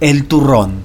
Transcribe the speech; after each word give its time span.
El 0.00 0.26
turrón. 0.26 0.82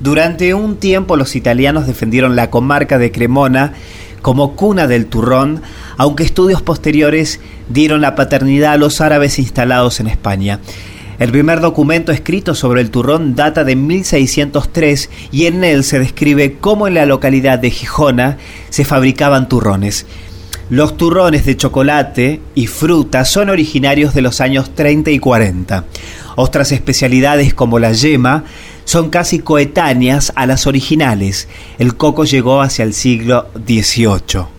Durante 0.00 0.52
un 0.52 0.78
tiempo 0.78 1.16
los 1.16 1.36
italianos 1.36 1.86
defendieron 1.86 2.34
la 2.34 2.50
comarca 2.50 2.98
de 2.98 3.12
Cremona 3.12 3.72
como 4.20 4.56
cuna 4.56 4.88
del 4.88 5.06
turrón, 5.06 5.62
aunque 5.96 6.24
estudios 6.24 6.60
posteriores 6.60 7.38
dieron 7.68 8.00
la 8.00 8.16
paternidad 8.16 8.72
a 8.72 8.76
los 8.76 9.00
árabes 9.00 9.38
instalados 9.38 10.00
en 10.00 10.08
España. 10.08 10.58
El 11.20 11.30
primer 11.30 11.60
documento 11.60 12.10
escrito 12.10 12.56
sobre 12.56 12.80
el 12.80 12.90
turrón 12.90 13.36
data 13.36 13.62
de 13.62 13.76
1603 13.76 15.08
y 15.30 15.46
en 15.46 15.62
él 15.62 15.84
se 15.84 16.00
describe 16.00 16.56
cómo 16.60 16.88
en 16.88 16.94
la 16.94 17.06
localidad 17.06 17.60
de 17.60 17.70
Gijona 17.70 18.38
se 18.70 18.84
fabricaban 18.84 19.48
turrones. 19.48 20.04
Los 20.68 20.96
turrones 20.96 21.46
de 21.46 21.56
chocolate 21.56 22.40
y 22.56 22.66
fruta 22.66 23.24
son 23.24 23.50
originarios 23.50 24.14
de 24.14 24.22
los 24.22 24.40
años 24.40 24.74
30 24.74 25.12
y 25.12 25.18
40. 25.20 25.84
Otras 26.40 26.70
especialidades 26.70 27.52
como 27.52 27.80
la 27.80 27.90
yema 27.90 28.44
son 28.84 29.10
casi 29.10 29.40
coetáneas 29.40 30.32
a 30.36 30.46
las 30.46 30.68
originales. 30.68 31.48
El 31.80 31.96
coco 31.96 32.24
llegó 32.24 32.62
hacia 32.62 32.84
el 32.84 32.94
siglo 32.94 33.48
XVIII. 33.66 34.57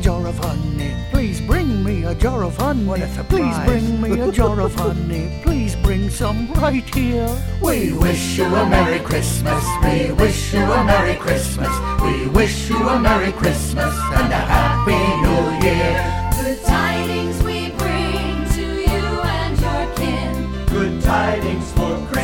Jar 0.00 0.26
of 0.26 0.38
honey. 0.38 0.96
Please 1.10 1.40
bring 1.42 1.84
me 1.84 2.04
a 2.04 2.14
jar 2.14 2.42
of 2.44 2.56
honey. 2.56 3.06
Please 3.28 3.58
bring 3.66 4.00
me 4.00 4.20
a 4.20 4.32
jar 4.32 4.60
of 4.60 4.74
honey. 4.74 5.40
Please 5.42 5.76
bring 5.76 6.08
some 6.08 6.50
right 6.54 6.94
here. 6.94 7.28
We 7.60 7.92
wish 7.92 8.38
you 8.38 8.46
a 8.46 8.68
Merry 8.68 9.00
Christmas. 9.00 9.64
We 9.84 10.12
wish 10.12 10.54
you 10.54 10.62
a 10.62 10.84
Merry 10.84 11.16
Christmas. 11.16 11.70
We 12.00 12.28
wish 12.28 12.70
you 12.70 12.88
a 12.88 12.98
Merry 12.98 13.32
Christmas 13.32 13.94
and 14.14 14.32
a 14.32 14.42
Happy 14.56 15.02
New 15.24 15.68
Year. 15.68 15.94
Good 16.42 16.64
tidings 16.64 17.42
we 17.42 17.70
bring 17.72 18.48
to 18.56 18.66
you 18.90 19.04
and 19.36 19.60
your 19.60 19.94
kin. 19.96 20.66
Good 20.66 21.02
tidings 21.02 21.70
for 21.72 21.96
Christmas 22.06 22.19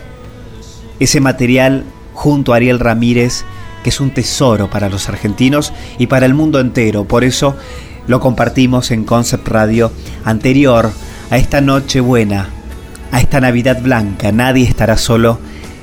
Ese 0.99 1.21
material 1.21 1.85
junto 2.15 2.53
a 2.53 2.57
Ariel 2.57 2.79
Ramírez 2.79 3.45
que 3.83 3.91
es 3.91 4.01
un 4.01 4.11
tesoro 4.11 4.69
para 4.69 4.89
los 4.89 5.09
argentinos 5.09 5.73
y 5.99 6.07
para 6.07 6.27
el 6.27 6.35
mundo 6.35 6.61
entero. 6.61 7.05
Por 7.05 7.25
eso 7.25 7.57
lo 8.11 8.19
compartimos 8.19 8.91
en 8.91 9.05
Concept 9.05 9.47
Radio 9.47 9.93
anterior 10.25 10.91
a 11.31 11.37
esta 11.39 11.61
noche 11.61 12.01
buena, 12.01 12.49
a 13.13 13.21
esta 13.21 13.41
Navidad 13.41 13.81
blanca. 13.81 14.33
Nadie 14.33 14.67
estará 14.67 14.97
solo 14.97 15.39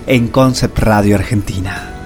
en 0.07 0.27
Concept 0.27 0.77
Radio 0.77 1.15
Argentina. 1.15 1.96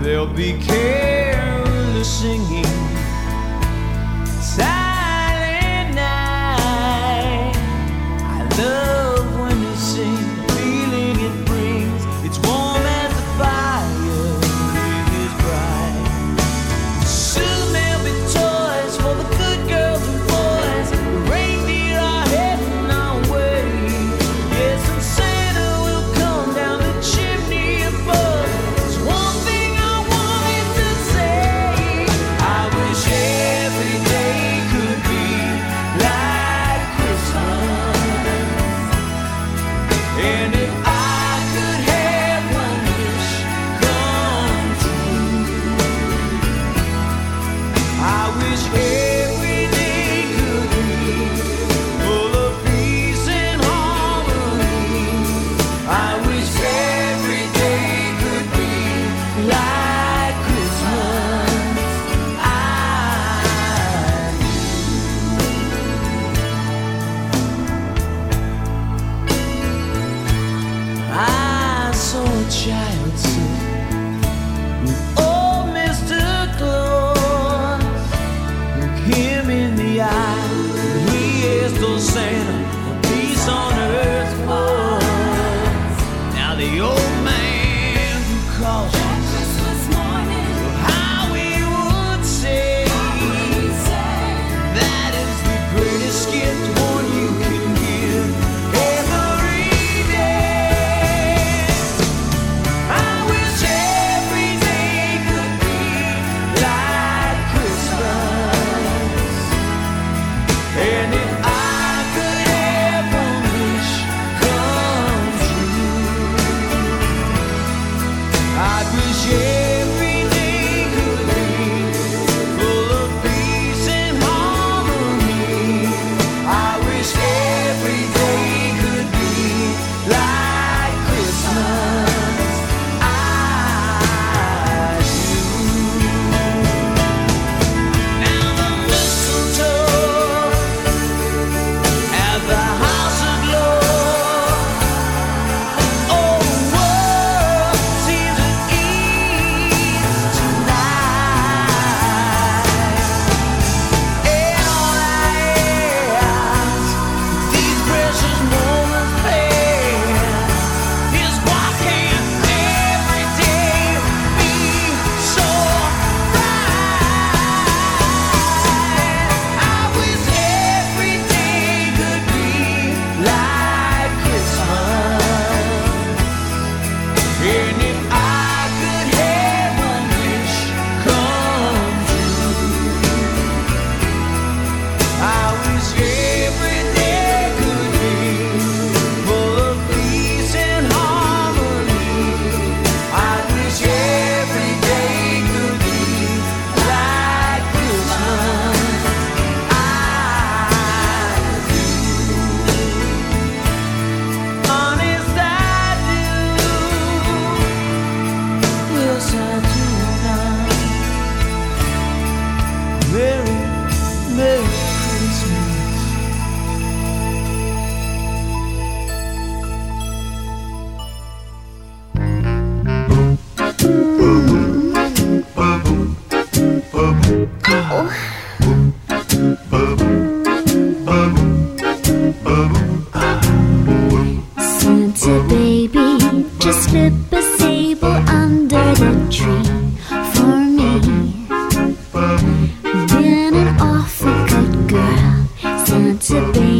There'll 0.00 0.26
be 0.26 0.54
carolers 0.54 2.04
singing. 2.04 2.64
Silent 4.26 4.89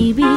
baby. 0.00 0.29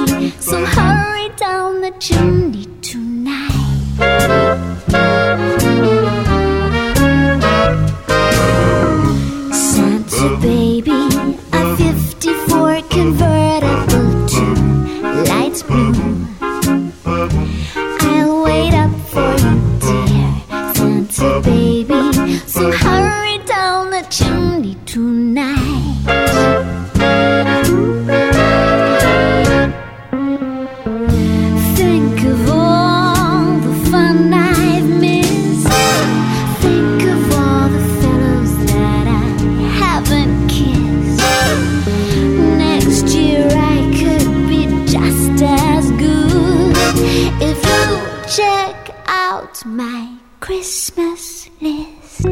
out 49.13 49.63
my 49.63 50.17
Christmas 50.39 51.47
list. 51.61 52.23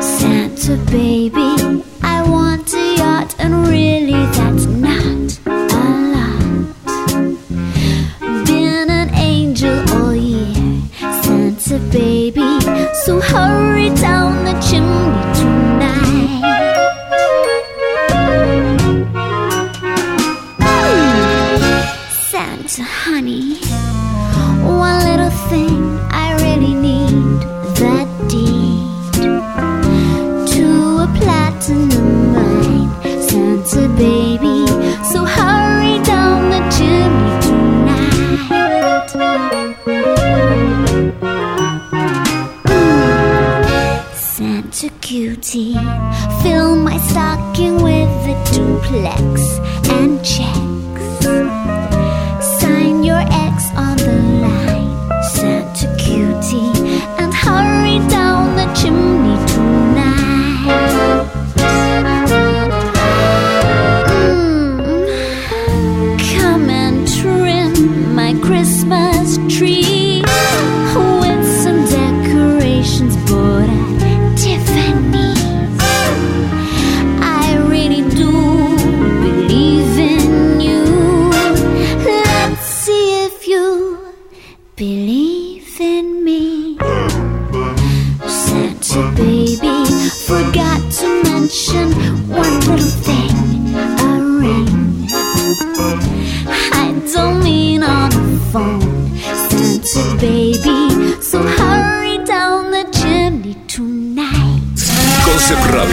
Santa 0.00 0.76
baby, 0.90 1.50
I 2.02 2.22
want 2.28 2.74
a 2.74 2.96
yacht, 2.96 3.36
and 3.38 3.68
really 3.68 4.22
that's 4.36 4.66
not 4.66 5.28
a 5.46 5.90
lot. 6.14 6.46
Been 8.44 8.90
an 8.90 9.10
angel 9.14 9.78
all 9.94 10.16
year, 10.16 10.82
Santa 11.22 11.78
baby, 11.92 12.60
so 13.04 13.20
hurry 13.20 13.90
down 13.90 14.44
the 14.44 14.56
chimney 14.66 15.14
tonight. 15.38 16.42
Santa 22.30 22.82
honey. 22.82 23.55
I 26.24 26.34
really 26.42 26.74
need 26.74 27.40
that 27.80 28.08
deed 28.28 29.12
to 30.52 30.64
a 31.04 31.08
platinum 31.18 32.08
mine. 32.34 32.90
Santa 33.28 33.84
baby, 33.96 34.58
so 35.10 35.24
hurry 35.24 35.96
down 36.04 36.50
the 36.54 36.60
chimney 36.76 37.34
tonight. 37.42 38.26
Santa 44.14 44.88
cutie, 45.00 45.74
fill 46.42 46.76
my 46.76 46.98
stocking 46.98 47.76
with 47.82 48.28
a 48.32 48.36
duplex 48.52 49.58
and 49.96 50.12
checks. 50.24 51.04
Sign 52.60 53.02
your 53.04 53.22
ex 53.44 53.70
on 53.76 53.95
hurry 57.56 57.98
down 58.08 58.54
the 58.56 58.66
chimney 58.74 59.36
too. 59.48 59.85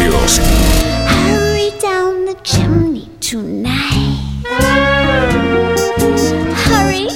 Studios. 0.03 0.37
Hurry 0.37 1.71
down 1.79 2.25
the 2.25 2.35
chimney 2.43 3.09
tonight. 3.21 4.19
Hurry 6.65 7.07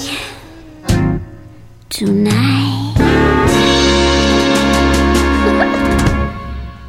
tonight. 1.89 2.93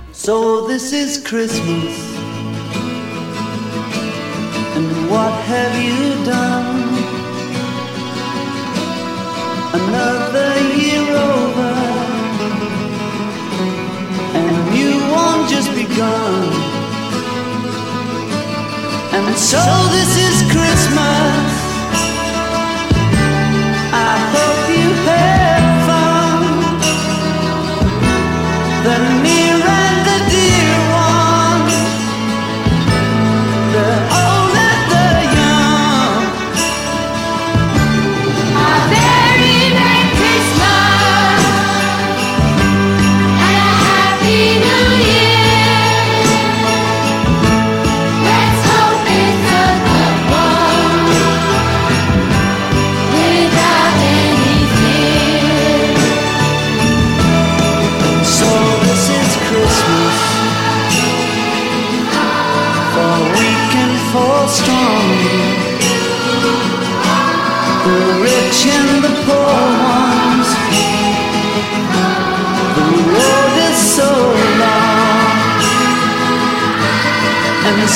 so 0.13 0.69
this 0.69 0.93
is 0.93 1.27
Christmas. 1.27 2.08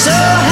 so 0.05 0.11
high. 0.11 0.52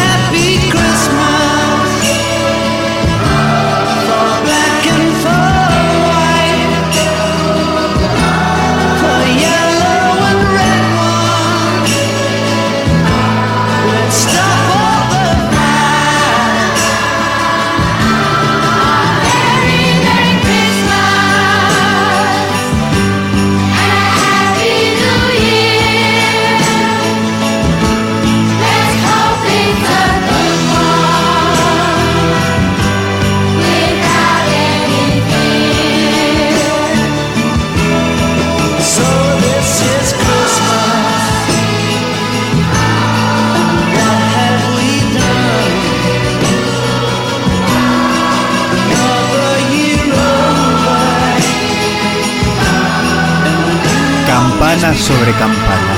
Sobre 55.10 55.32
campana, 55.32 55.94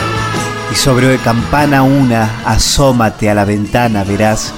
y 0.70 0.74
sobre 0.74 1.18
campana 1.18 1.82
una, 1.82 2.40
asómate 2.46 3.28
a 3.28 3.34
la 3.34 3.44
ventana, 3.44 4.04
verás 4.04 4.54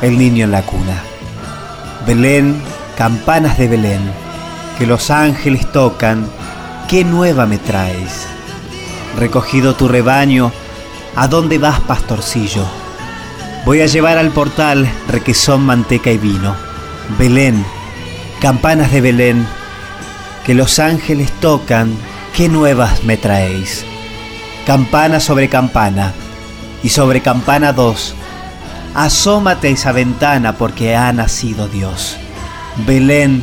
el 0.00 0.18
niño 0.18 0.44
en 0.44 0.50
la 0.50 0.62
cuna. 0.62 1.00
Belén, 2.04 2.60
campanas 2.96 3.58
de 3.58 3.68
Belén, 3.68 4.00
que 4.76 4.88
los 4.88 5.10
ángeles 5.10 5.70
tocan, 5.70 6.28
¿qué 6.88 7.04
nueva 7.04 7.46
me 7.46 7.58
traes? 7.58 8.26
Recogido 9.18 9.76
tu 9.76 9.86
rebaño, 9.86 10.50
¿a 11.14 11.28
dónde 11.28 11.58
vas, 11.58 11.78
pastorcillo? 11.78 12.66
Voy 13.64 13.82
a 13.82 13.86
llevar 13.86 14.18
al 14.18 14.30
portal 14.30 14.90
requesón, 15.08 15.64
manteca 15.64 16.10
y 16.10 16.18
vino. 16.18 16.56
Belén, 17.20 17.64
campanas 18.40 18.90
de 18.90 19.00
Belén, 19.00 19.46
que 20.44 20.54
los 20.54 20.80
ángeles 20.80 21.30
tocan, 21.40 21.96
¿qué 22.34 22.48
nuevas 22.48 23.04
me 23.04 23.16
traéis? 23.16 23.86
Campana 24.66 25.18
sobre 25.18 25.48
campana, 25.48 26.12
y 26.84 26.88
sobre 26.88 27.20
campana 27.20 27.72
dos, 27.72 28.14
asómate 28.94 29.68
a 29.68 29.70
esa 29.70 29.90
ventana 29.90 30.52
porque 30.52 30.94
ha 30.94 31.12
nacido 31.12 31.66
Dios. 31.66 32.16
Belén, 32.86 33.42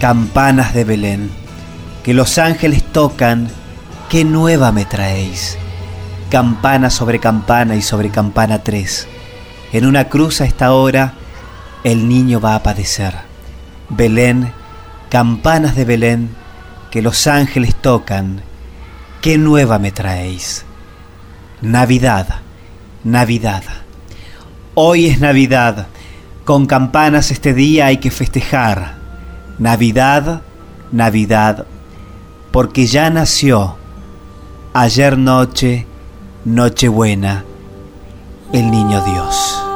campanas 0.00 0.74
de 0.74 0.84
Belén, 0.84 1.30
que 2.02 2.14
los 2.14 2.38
ángeles 2.38 2.82
tocan, 2.82 3.48
¿qué 4.08 4.24
nueva 4.24 4.72
me 4.72 4.84
traéis? 4.84 5.56
Campana 6.30 6.90
sobre 6.90 7.20
campana 7.20 7.76
y 7.76 7.82
sobre 7.82 8.10
campana 8.10 8.64
tres. 8.64 9.06
En 9.72 9.86
una 9.86 10.08
cruz 10.08 10.40
a 10.40 10.46
esta 10.46 10.72
hora 10.72 11.14
el 11.84 12.08
niño 12.08 12.40
va 12.40 12.56
a 12.56 12.62
padecer. 12.62 13.14
Belén, 13.88 14.52
campanas 15.10 15.76
de 15.76 15.84
Belén, 15.84 16.30
que 16.90 17.02
los 17.02 17.26
ángeles 17.26 17.74
tocan, 17.74 18.42
¿qué 19.22 19.38
nueva 19.38 19.78
me 19.78 19.92
traéis? 19.92 20.64
Navidad, 21.62 22.40
Navidad. 23.04 23.62
Hoy 24.74 25.06
es 25.06 25.20
Navidad, 25.20 25.86
con 26.44 26.66
campanas 26.66 27.30
este 27.30 27.54
día 27.54 27.86
hay 27.86 27.98
que 27.98 28.10
festejar. 28.10 28.96
Navidad, 29.60 30.42
Navidad, 30.90 31.66
porque 32.50 32.86
ya 32.86 33.10
nació, 33.10 33.76
ayer 34.74 35.16
noche, 35.16 35.86
Nochebuena, 36.44 37.44
el 38.52 38.72
niño 38.72 39.04
Dios. 39.04 39.71